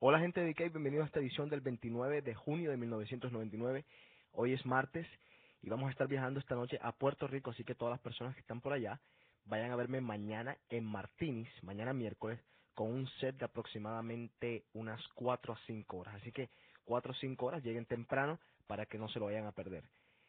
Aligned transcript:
Hola 0.00 0.20
gente 0.20 0.40
de 0.40 0.54
Cave, 0.54 0.68
bienvenidos 0.68 1.02
a 1.02 1.06
esta 1.08 1.18
edición 1.18 1.48
del 1.48 1.60
29 1.60 2.22
de 2.22 2.32
junio 2.32 2.70
de 2.70 2.76
1999. 2.76 3.84
Hoy 4.30 4.52
es 4.52 4.64
martes 4.64 5.04
y 5.60 5.68
vamos 5.68 5.88
a 5.88 5.90
estar 5.90 6.06
viajando 6.06 6.38
esta 6.38 6.54
noche 6.54 6.78
a 6.80 6.92
Puerto 6.92 7.26
Rico, 7.26 7.50
así 7.50 7.64
que 7.64 7.74
todas 7.74 7.90
las 7.90 8.00
personas 8.00 8.32
que 8.36 8.40
están 8.40 8.60
por 8.60 8.72
allá 8.72 9.00
vayan 9.46 9.72
a 9.72 9.76
verme 9.76 10.00
mañana 10.00 10.56
en 10.68 10.84
Martinis, 10.84 11.48
mañana 11.64 11.92
miércoles, 11.92 12.38
con 12.74 12.92
un 12.92 13.08
set 13.18 13.38
de 13.38 13.46
aproximadamente 13.46 14.62
unas 14.72 15.02
4 15.14 15.52
a 15.52 15.58
5 15.66 15.96
horas. 15.96 16.14
Así 16.14 16.30
que 16.30 16.48
4 16.84 17.10
o 17.10 17.14
5 17.16 17.46
horas, 17.46 17.64
lleguen 17.64 17.84
temprano 17.84 18.38
para 18.68 18.86
que 18.86 18.98
no 18.98 19.08
se 19.08 19.18
lo 19.18 19.24
vayan 19.24 19.46
a 19.46 19.52
perder. 19.52 19.82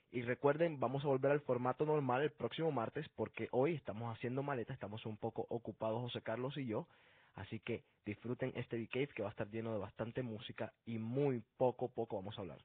Y 0.09 0.23
recuerden, 0.23 0.79
vamos 0.79 1.05
a 1.05 1.09
volver 1.09 1.31
al 1.31 1.41
formato 1.41 1.85
normal 1.85 2.23
el 2.23 2.31
próximo 2.31 2.71
martes 2.71 3.07
porque 3.09 3.49
hoy 3.51 3.75
estamos 3.75 4.11
haciendo 4.17 4.41
maleta, 4.41 4.73
estamos 4.73 5.05
un 5.05 5.17
poco 5.17 5.45
ocupados 5.47 6.01
José 6.01 6.23
Carlos 6.23 6.57
y 6.57 6.65
yo. 6.65 6.87
Así 7.35 7.59
que 7.59 7.83
disfruten 8.05 8.51
este 8.55 8.77
D-Cave 8.77 9.09
que 9.09 9.21
va 9.21 9.29
a 9.29 9.31
estar 9.31 9.49
lleno 9.49 9.73
de 9.73 9.79
bastante 9.79 10.23
música 10.23 10.73
y 10.85 10.97
muy 10.97 11.43
poco, 11.57 11.89
poco 11.89 12.17
vamos 12.17 12.37
a 12.37 12.41
hablar. 12.41 12.59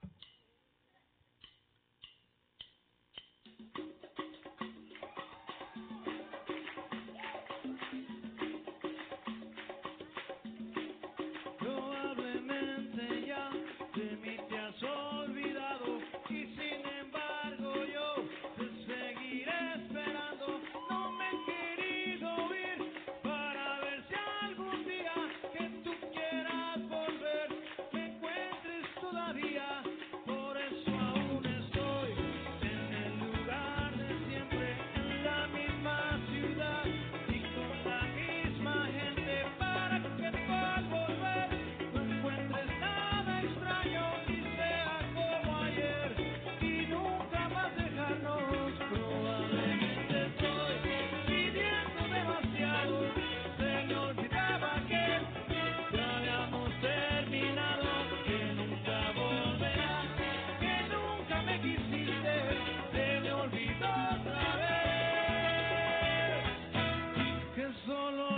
solo 68.04 68.33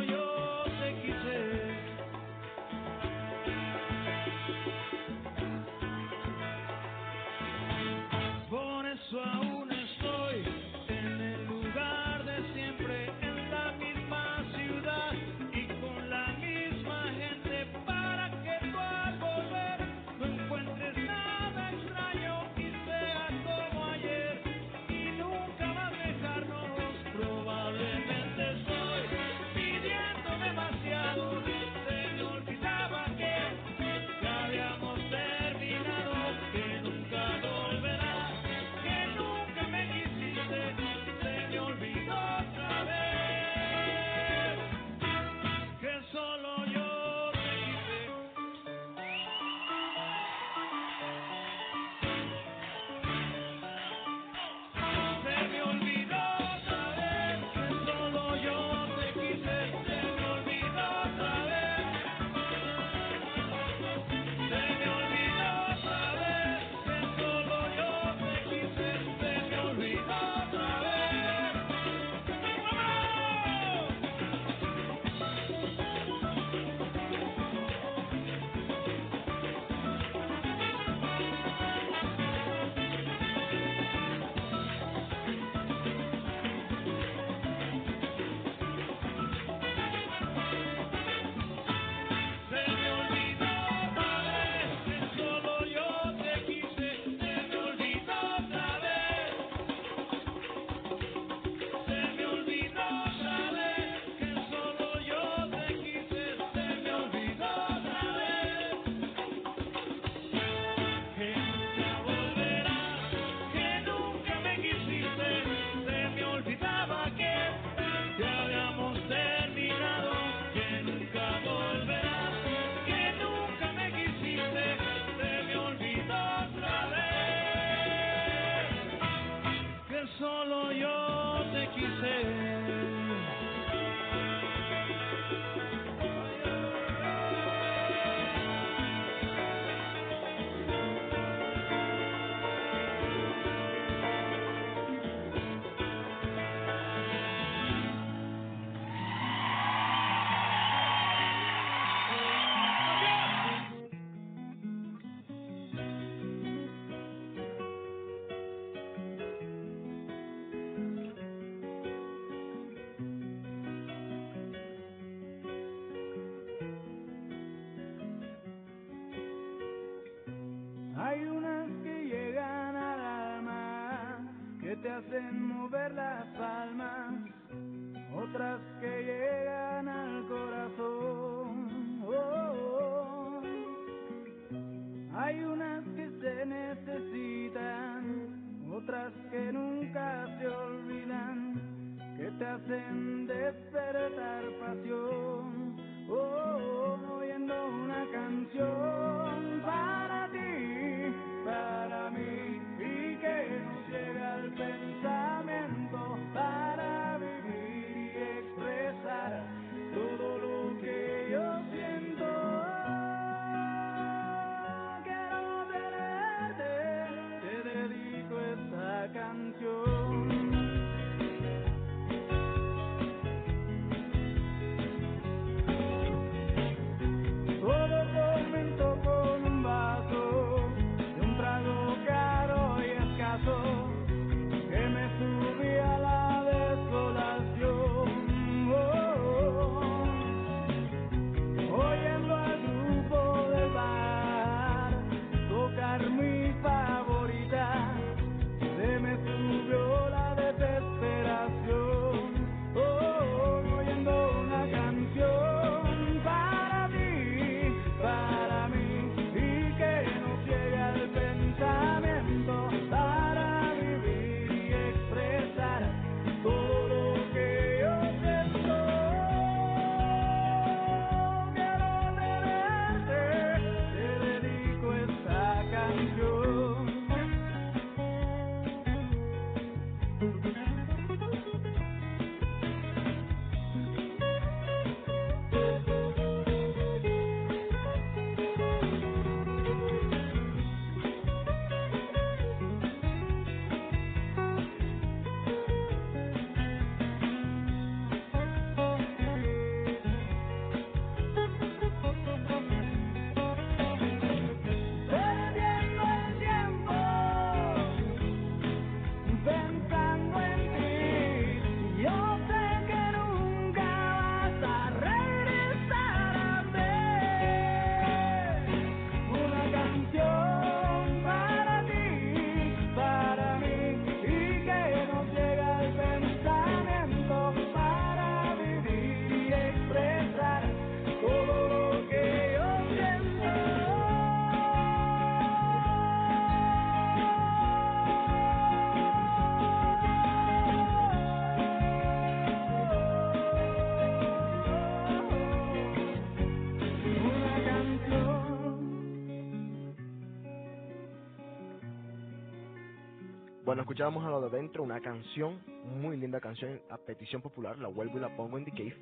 Bueno, 353.76 353.90
escuchábamos 353.90 354.25
a 354.25 354.31
lo 354.31 354.40
de 354.40 354.46
adentro 354.46 354.82
una 354.82 355.02
canción, 355.02 355.61
muy 356.00 356.17
linda 356.17 356.40
canción, 356.40 356.81
a 356.88 356.96
petición 356.96 357.43
popular, 357.43 357.76
la 357.78 357.88
vuelvo 357.88 358.17
y 358.17 358.23
la 358.23 358.34
pongo 358.34 358.56
en 358.56 358.64
The 358.64 358.70
Cave. 358.70 358.96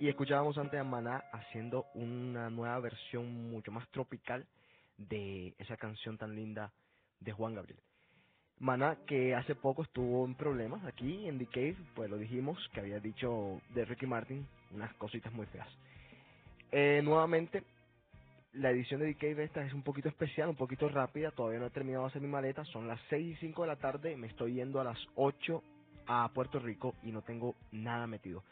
Y 0.00 0.08
escuchábamos 0.08 0.56
antes 0.56 0.80
a 0.80 0.84
Maná 0.84 1.22
haciendo 1.34 1.84
una 1.92 2.48
nueva 2.48 2.78
versión 2.80 3.50
mucho 3.50 3.70
más 3.70 3.86
tropical 3.90 4.46
de 4.96 5.54
esa 5.58 5.76
canción 5.76 6.16
tan 6.16 6.34
linda 6.34 6.72
de 7.20 7.32
Juan 7.32 7.54
Gabriel. 7.54 7.78
Maná, 8.58 8.96
que 9.06 9.34
hace 9.34 9.54
poco 9.54 9.82
estuvo 9.82 10.24
en 10.24 10.34
problemas 10.34 10.82
aquí 10.86 11.28
en 11.28 11.38
The 11.38 11.46
Cave, 11.48 11.76
pues 11.94 12.08
lo 12.08 12.16
dijimos, 12.16 12.56
que 12.72 12.80
había 12.80 13.00
dicho 13.00 13.60
de 13.74 13.84
Ricky 13.84 14.06
Martin 14.06 14.48
unas 14.70 14.94
cositas 14.94 15.30
muy 15.30 15.44
feas. 15.44 15.68
Eh, 16.72 17.02
nuevamente, 17.04 17.64
la 18.52 18.70
edición 18.70 19.00
de 19.00 19.14
The 19.14 19.14
Cave 19.14 19.44
esta 19.44 19.64
es 19.64 19.72
un 19.72 19.82
poquito 19.82 20.08
especial, 20.08 20.48
un 20.48 20.56
poquito 20.56 20.88
rápida, 20.88 21.30
todavía 21.30 21.60
no 21.60 21.66
he 21.66 21.70
terminado 21.70 22.04
de 22.04 22.10
hacer 22.10 22.22
mi 22.22 22.28
maleta, 22.28 22.64
son 22.64 22.88
las 22.88 23.00
6 23.08 23.36
y 23.36 23.36
5 23.36 23.62
de 23.62 23.68
la 23.68 23.76
tarde, 23.76 24.16
me 24.16 24.26
estoy 24.26 24.54
yendo 24.54 24.80
a 24.80 24.84
las 24.84 24.98
8 25.14 25.62
a 26.06 26.28
Puerto 26.34 26.58
Rico 26.58 26.94
y 27.02 27.12
no 27.12 27.22
tengo 27.22 27.54
nada 27.70 28.06
metido. 28.06 28.42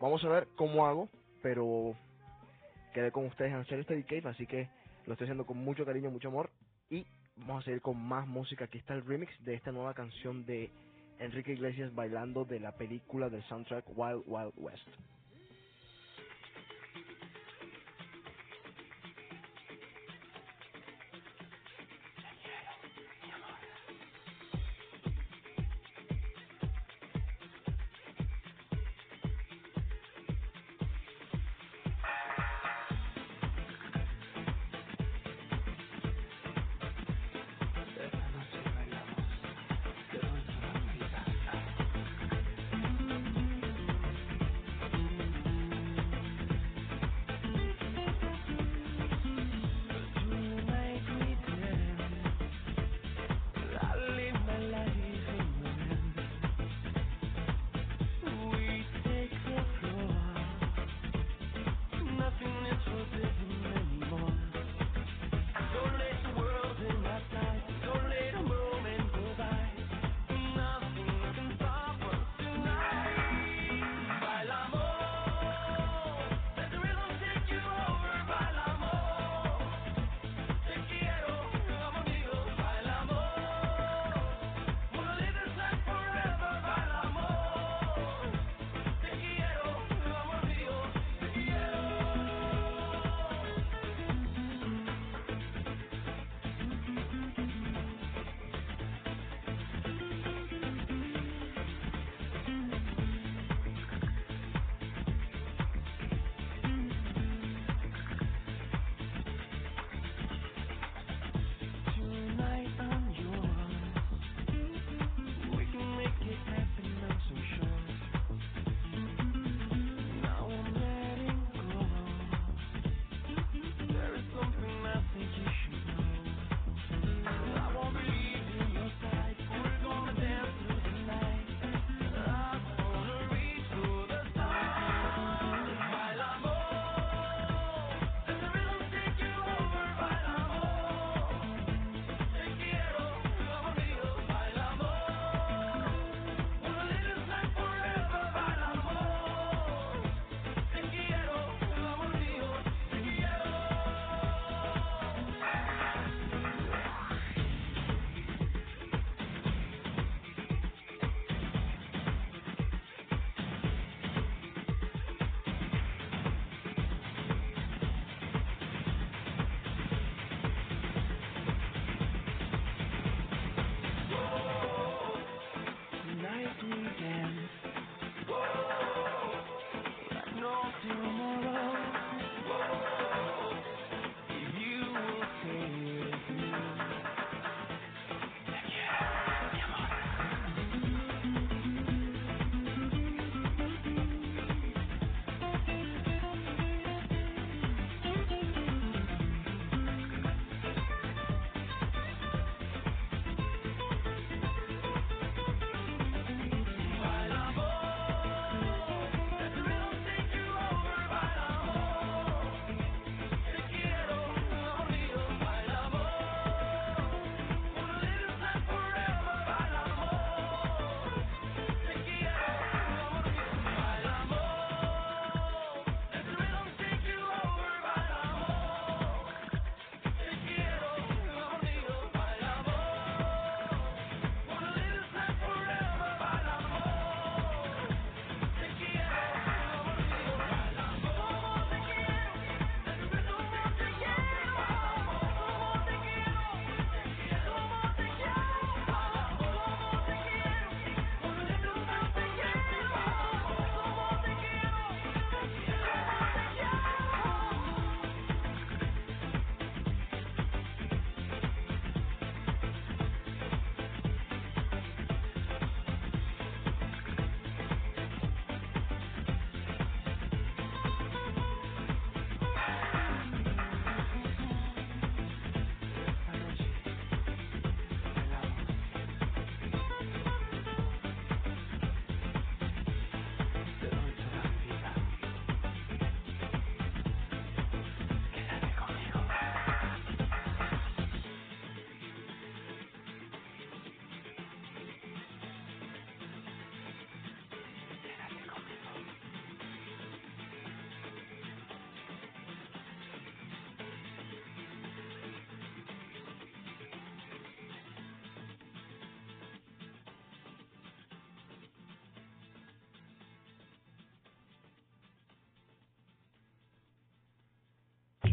Vamos 0.00 0.24
a 0.24 0.28
ver 0.28 0.48
cómo 0.56 0.86
hago, 0.86 1.08
pero 1.42 1.94
quedé 2.92 3.12
con 3.12 3.26
ustedes 3.26 3.52
en 3.52 3.58
hacer 3.58 3.80
este 3.80 4.02
Cave, 4.04 4.28
así 4.28 4.46
que 4.46 4.68
lo 5.06 5.12
estoy 5.12 5.26
haciendo 5.26 5.46
con 5.46 5.58
mucho 5.58 5.84
cariño, 5.84 6.10
mucho 6.10 6.28
amor 6.28 6.50
y 6.90 7.06
vamos 7.36 7.62
a 7.62 7.64
seguir 7.66 7.80
con 7.80 7.96
más 8.00 8.26
música. 8.26 8.64
Aquí 8.64 8.78
está 8.78 8.94
el 8.94 9.04
remix 9.04 9.32
de 9.44 9.54
esta 9.54 9.70
nueva 9.70 9.94
canción 9.94 10.44
de 10.44 10.70
Enrique 11.18 11.52
Iglesias 11.52 11.94
bailando 11.94 12.44
de 12.44 12.58
la 12.58 12.72
película 12.72 13.28
del 13.28 13.44
soundtrack 13.44 13.84
Wild 13.96 14.24
Wild 14.26 14.52
West. 14.56 14.88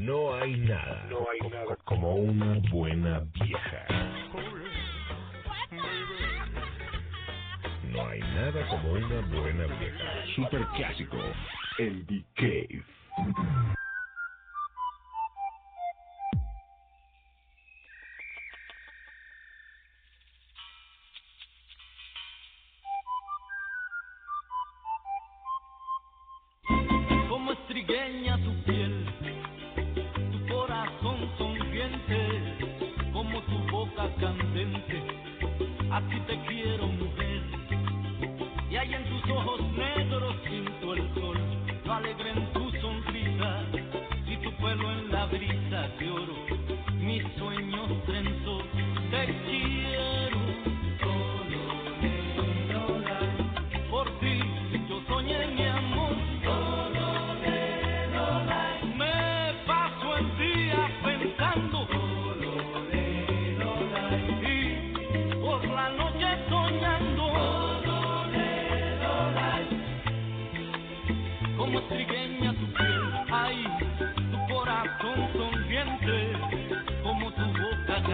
No 0.02 0.34
hay 0.34 0.58
nada. 0.58 1.08
Como 1.86 2.16
una 2.16 2.60
buena 2.72 3.20
vieja. 3.36 3.86
No 7.92 8.08
hay 8.08 8.20
nada 8.20 8.68
como 8.68 8.94
una 8.94 9.22
buena 9.28 9.68
vieja. 9.78 10.26
Super 10.36 10.66
clásico. 10.76 11.18
El 11.78 12.04
Decay. 12.08 12.84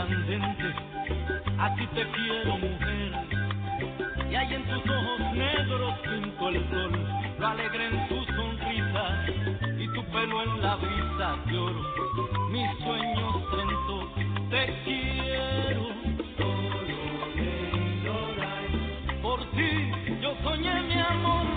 candente, 0.07 0.73
a 1.57 1.75
ti 1.75 1.87
te 1.87 2.07
quiero 2.11 2.57
mujer. 2.57 3.11
Y 4.29 4.35
hay 4.35 4.53
en 4.53 4.63
tus 4.65 4.91
ojos 4.91 5.19
negros 5.33 5.93
pinto 5.99 6.49
el 6.49 6.69
sol, 6.69 6.91
lo 7.39 7.47
alegre 7.47 7.87
en 7.87 8.07
tu 8.07 8.25
sonrisa 8.25 9.25
y 9.77 9.87
tu 9.93 10.03
pelo 10.11 10.43
en 10.43 10.61
la 10.61 10.75
brisa 10.75 11.37
de 11.45 11.57
oro. 11.57 11.81
Mis 12.49 12.69
sueños 12.79 13.35
sento, 13.51 14.09
te 14.49 14.81
quiero. 14.83 15.87
Solo 18.03 19.21
por 19.21 19.39
ti 19.51 19.91
yo 20.21 20.35
soñé 20.43 20.81
mi 20.83 20.99
amor. 20.99 21.56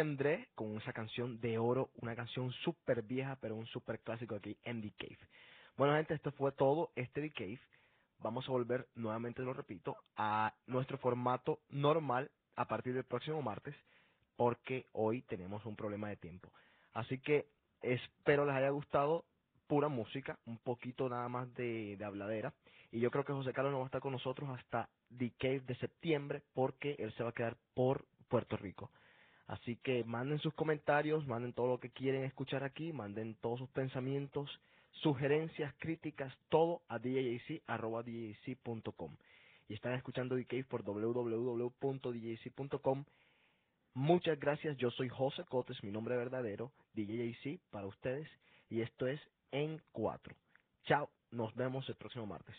André 0.00 0.48
con 0.54 0.76
esa 0.76 0.92
canción 0.92 1.40
de 1.40 1.58
oro, 1.58 1.90
una 1.96 2.16
canción 2.16 2.50
súper 2.64 3.02
vieja, 3.02 3.36
pero 3.40 3.54
un 3.54 3.66
súper 3.66 4.00
clásico 4.00 4.34
aquí 4.34 4.56
en 4.64 4.82
The 4.82 4.92
Cave. 4.98 5.18
Bueno, 5.76 5.94
gente, 5.94 6.14
esto 6.14 6.32
fue 6.32 6.52
todo 6.52 6.90
este 6.96 7.20
The 7.20 7.30
Cave. 7.30 7.60
Vamos 8.18 8.48
a 8.48 8.52
volver 8.52 8.88
nuevamente, 8.94 9.42
lo 9.42 9.52
repito, 9.52 9.96
a 10.16 10.52
nuestro 10.66 10.98
formato 10.98 11.60
normal 11.70 12.30
a 12.56 12.66
partir 12.66 12.94
del 12.94 13.04
próximo 13.04 13.40
martes, 13.42 13.74
porque 14.36 14.86
hoy 14.92 15.22
tenemos 15.22 15.64
un 15.64 15.76
problema 15.76 16.08
de 16.08 16.16
tiempo. 16.16 16.50
Así 16.92 17.18
que 17.18 17.46
espero 17.80 18.44
les 18.44 18.54
haya 18.54 18.70
gustado 18.70 19.24
pura 19.66 19.88
música, 19.88 20.38
un 20.46 20.58
poquito 20.58 21.08
nada 21.08 21.28
más 21.28 21.52
de, 21.54 21.96
de, 21.96 22.04
habladera. 22.04 22.52
Y 22.90 23.00
yo 23.00 23.10
creo 23.10 23.24
que 23.24 23.32
José 23.32 23.52
Carlos 23.52 23.72
no 23.72 23.78
va 23.78 23.84
a 23.84 23.86
estar 23.86 24.00
con 24.00 24.12
nosotros 24.12 24.50
hasta 24.50 24.88
The 25.16 25.32
Cave 25.38 25.60
de 25.60 25.76
septiembre 25.76 26.42
porque 26.54 26.96
él 26.98 27.12
se 27.14 27.22
va 27.22 27.30
a 27.30 27.34
quedar 27.34 27.56
por 27.74 28.04
Puerto 28.28 28.56
Rico. 28.56 28.90
Así 29.50 29.76
que 29.82 30.04
manden 30.04 30.38
sus 30.38 30.54
comentarios, 30.54 31.26
manden 31.26 31.52
todo 31.52 31.66
lo 31.66 31.80
que 31.80 31.90
quieren 31.90 32.22
escuchar 32.22 32.62
aquí, 32.62 32.92
manden 32.92 33.34
todos 33.40 33.58
sus 33.58 33.68
pensamientos, 33.70 34.48
sugerencias, 35.02 35.74
críticas, 35.78 36.32
todo 36.50 36.82
a 36.86 37.00
djac.com. 37.00 37.56
Y 39.68 39.74
están 39.74 39.94
escuchando 39.94 40.36
DK 40.36 40.68
por 40.68 40.84
www.djac.com. 40.84 41.64
Muchas 43.94 44.38
gracias, 44.38 44.76
yo 44.76 44.92
soy 44.92 45.08
José 45.08 45.42
Cotes, 45.48 45.82
mi 45.82 45.90
nombre 45.90 46.16
verdadero, 46.16 46.70
DJAC 46.94 47.58
para 47.72 47.88
ustedes, 47.88 48.28
y 48.68 48.82
esto 48.82 49.08
es 49.08 49.20
En 49.50 49.82
4. 49.90 50.32
Chao, 50.84 51.10
nos 51.32 51.52
vemos 51.56 51.88
el 51.88 51.96
próximo 51.96 52.24
martes. 52.24 52.54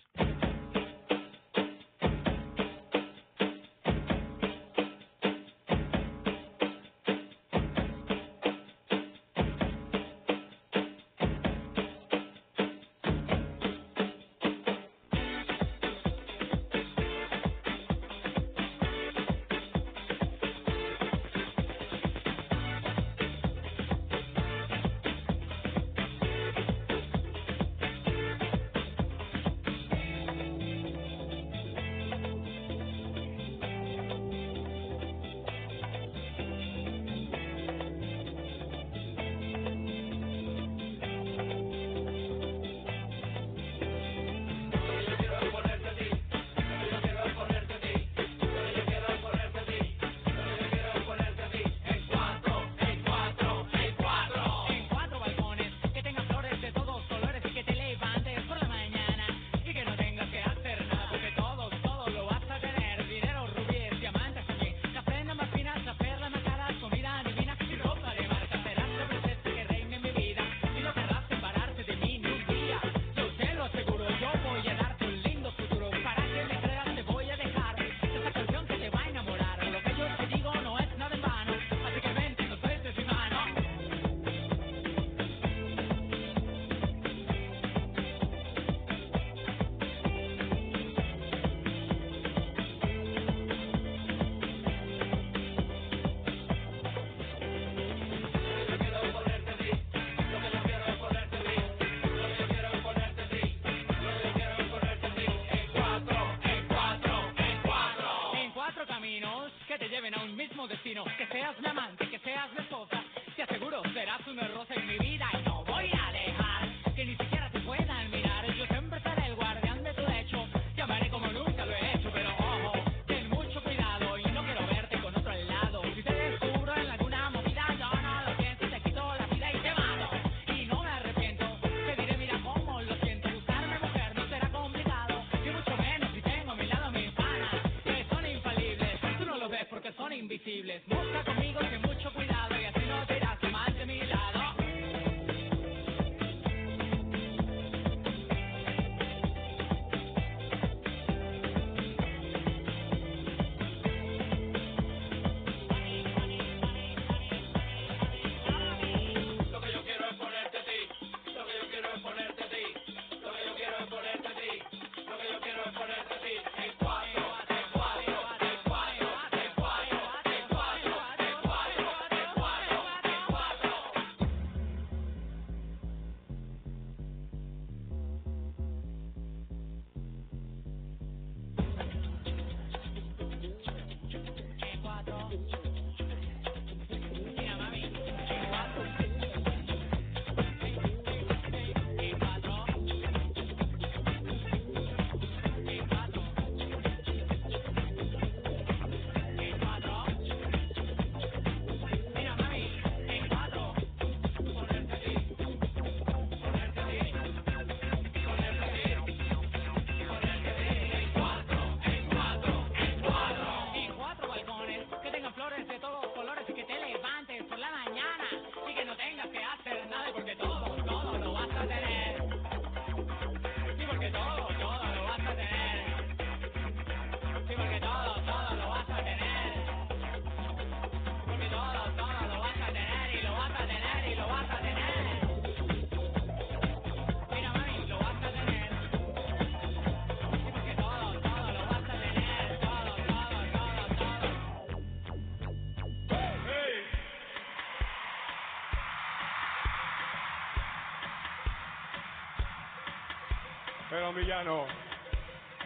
villano, 254.21 254.67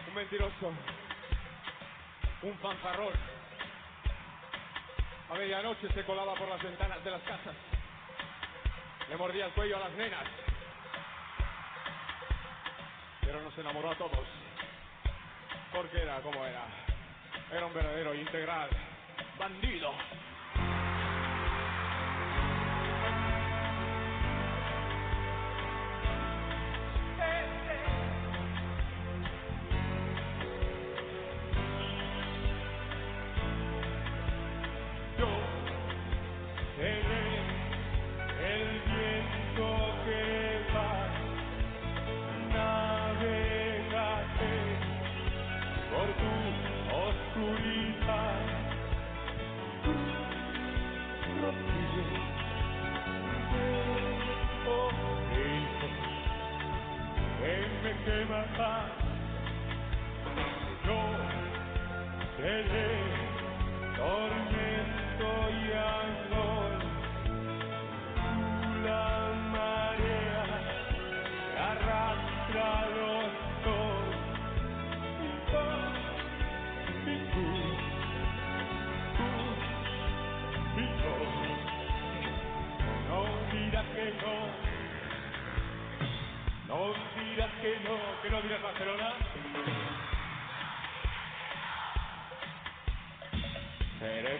un 0.08 0.14
mentiroso, 0.14 0.72
un 2.42 2.58
fanfarrón. 2.58 3.12
A 5.30 5.34
medianoche 5.34 5.92
se 5.92 6.04
colaba 6.04 6.34
por 6.34 6.48
las 6.48 6.62
ventanas 6.62 7.04
de 7.04 7.10
las 7.10 7.20
casas, 7.22 7.54
le 9.10 9.16
mordía 9.16 9.46
el 9.46 9.52
cuello 9.52 9.76
a 9.76 9.80
las 9.80 9.92
nenas, 9.92 10.24
pero 13.20 13.42
nos 13.42 13.58
enamoró 13.58 13.90
a 13.90 13.94
todos, 13.96 14.26
porque 15.72 16.00
era 16.00 16.20
como 16.20 16.42
era, 16.46 16.64
era 17.52 17.66
un 17.66 17.74
verdadero 17.74 18.14
integral, 18.14 18.70
bandido. 19.38 19.92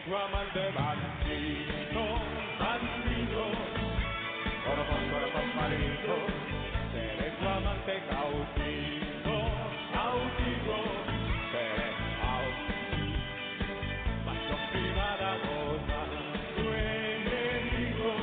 Guamante 0.08 0.60
bandido, 0.70 2.04
bandido, 2.60 3.42
corazón, 4.64 5.02
corazón 5.10 5.56
malito, 5.56 6.16
seré 6.92 7.32
guamante 7.40 8.02
cautivo, 8.08 9.36
cautivo, 9.92 10.76
seré 11.50 11.90
cautivo. 12.22 13.18
Macho 14.24 14.56
privada, 14.70 15.38
gota, 15.42 16.00
tu 16.54 16.64
enemigo, 16.72 18.14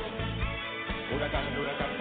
huracán, 1.14 1.58
huracán. 1.58 1.93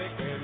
sick 0.00 0.39